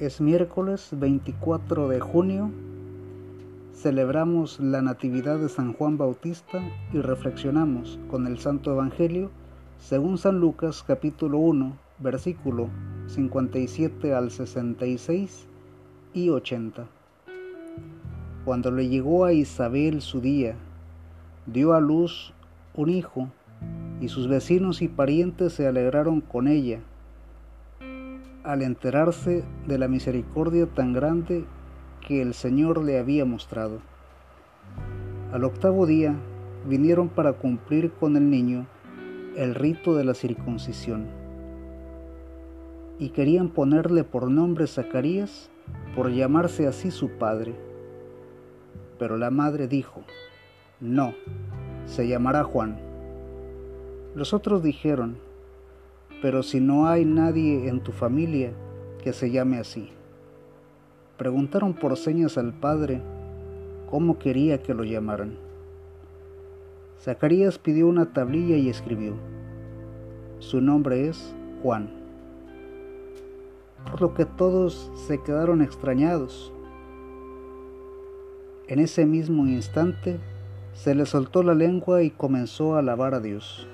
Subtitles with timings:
[0.00, 2.50] Es miércoles 24 de junio.
[3.72, 6.60] Celebramos la Natividad de San Juan Bautista
[6.92, 9.30] y reflexionamos con el Santo Evangelio
[9.78, 12.70] según San Lucas capítulo 1, versículo
[13.06, 15.46] 57 al 66
[16.12, 16.88] y 80.
[18.44, 20.56] Cuando le llegó a Isabel su día,
[21.46, 22.32] dio a luz
[22.74, 23.28] un hijo,
[24.00, 26.80] y sus vecinos y parientes se alegraron con ella
[28.44, 31.44] al enterarse de la misericordia tan grande
[32.06, 33.78] que el Señor le había mostrado.
[35.32, 36.14] Al octavo día
[36.68, 38.66] vinieron para cumplir con el niño
[39.34, 41.06] el rito de la circuncisión
[42.98, 45.50] y querían ponerle por nombre Zacarías
[45.96, 47.54] por llamarse así su padre.
[48.98, 50.02] Pero la madre dijo,
[50.80, 51.14] no,
[51.86, 52.78] se llamará Juan.
[54.14, 55.16] Los otros dijeron,
[56.20, 58.52] pero si no hay nadie en tu familia
[59.02, 59.90] que se llame así.
[61.16, 63.00] Preguntaron por señas al padre
[63.90, 65.36] cómo quería que lo llamaran.
[67.00, 69.14] Zacarías pidió una tablilla y escribió,
[70.38, 71.90] su nombre es Juan.
[73.90, 76.52] Por lo que todos se quedaron extrañados.
[78.66, 80.18] En ese mismo instante
[80.72, 83.68] se le soltó la lengua y comenzó a alabar a Dios.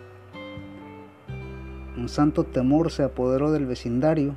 [2.01, 4.35] Un santo temor se apoderó del vecindario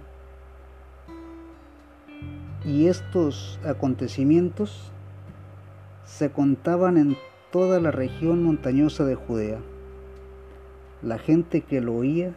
[2.66, 4.92] y estos acontecimientos
[6.04, 7.16] se contaban en
[7.54, 9.60] toda la región montañosa de Judea.
[11.02, 12.36] La gente que lo oía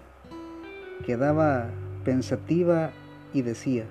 [1.04, 1.70] quedaba
[2.04, 2.92] pensativa
[3.34, 3.86] y decía,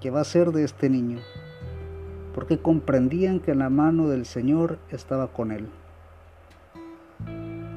[0.00, 1.20] ¿qué va a ser de este niño?
[2.34, 5.68] Porque comprendían que la mano del Señor estaba con él.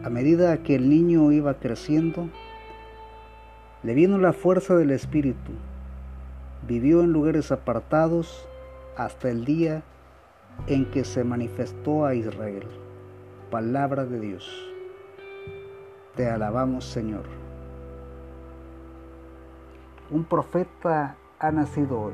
[0.05, 2.29] A medida que el niño iba creciendo,
[3.81, 5.51] le vino la fuerza del Espíritu.
[6.67, 8.47] Vivió en lugares apartados
[8.97, 9.81] hasta el día
[10.67, 12.67] en que se manifestó a Israel.
[13.49, 14.47] Palabra de Dios.
[16.15, 17.23] Te alabamos, Señor.
[20.11, 22.13] Un profeta ha nacido hoy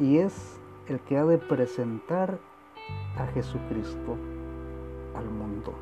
[0.00, 0.58] y es
[0.88, 2.40] el que ha de presentar
[3.16, 4.16] a Jesucristo
[5.16, 5.72] al mundo.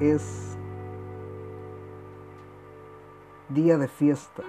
[0.00, 0.56] Es
[3.48, 4.42] día de fiesta,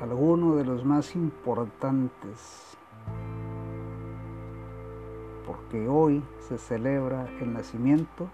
[0.00, 2.76] alguno de los más importantes,
[5.46, 8.28] porque hoy se celebra el nacimiento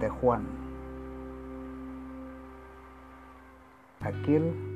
[0.00, 0.46] de Juan,
[4.00, 4.71] aquel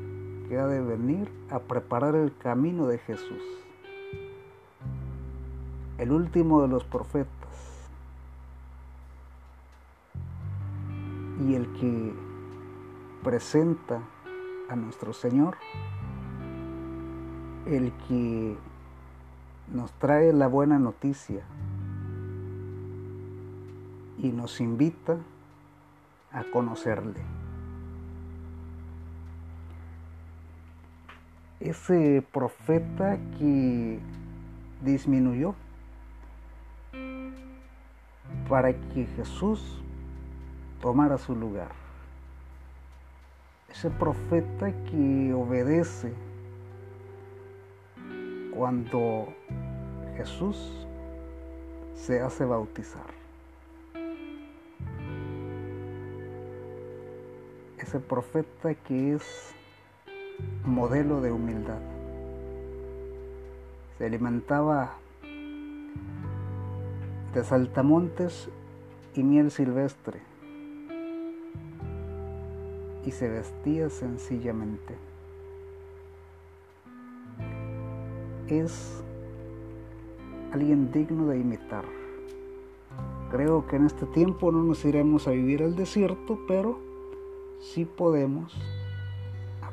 [0.48, 3.42] que ha de venir a preparar el camino de Jesús,
[5.98, 7.32] el último de los profetas.
[11.44, 12.14] Y el que
[13.22, 14.00] presenta
[14.70, 15.56] a nuestro Señor,
[17.66, 18.56] el que
[19.72, 21.44] nos trae la buena noticia.
[24.18, 25.18] Y nos invita
[26.32, 27.45] a conocerle.
[31.70, 33.98] Ese profeta que
[34.82, 35.54] disminuyó
[38.48, 39.82] para que Jesús
[40.80, 41.72] tomara su lugar.
[43.68, 46.12] Ese profeta que obedece
[48.54, 49.28] cuando
[50.16, 50.86] Jesús
[51.94, 53.10] se hace bautizar.
[57.78, 59.54] Ese profeta que es
[60.64, 61.78] modelo de humildad.
[63.98, 64.94] Se alimentaba
[67.34, 68.48] de saltamontes
[69.14, 70.20] y miel silvestre
[73.04, 74.94] y se vestía sencillamente.
[78.48, 79.02] Es
[80.52, 81.84] alguien digno de imitar.
[83.30, 86.78] Creo que en este tiempo no nos iremos a vivir al desierto, pero
[87.60, 88.56] sí podemos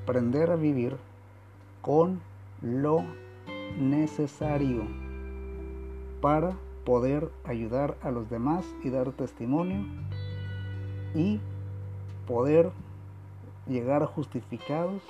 [0.03, 0.97] aprender a vivir
[1.81, 2.19] con
[2.61, 3.05] lo
[3.79, 4.83] necesario
[6.19, 9.85] para poder ayudar a los demás y dar testimonio
[11.15, 11.39] y
[12.27, 12.71] poder
[13.65, 15.01] llegar justificados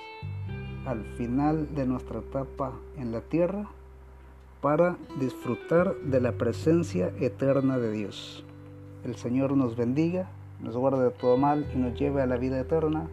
[0.86, 3.66] al final de nuestra etapa en la tierra
[4.60, 8.44] para disfrutar de la presencia eterna de Dios.
[9.04, 10.28] El Señor nos bendiga,
[10.60, 13.08] nos guarde de todo mal y nos lleve a la vida eterna.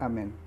[0.00, 0.45] Amén.